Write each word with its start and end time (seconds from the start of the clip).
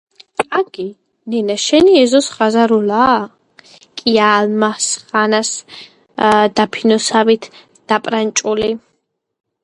აგი, 0.59 0.83
ნენა, 1.31 1.55
შენი 1.63 1.91
ეზოს 2.05 2.29
ხაზარულაა, 2.37 3.19
კია 4.01 4.29
ალმასხანას 4.37 5.51
დაფინოსავით 6.61 7.47
დაპრანჭული. 7.93 8.71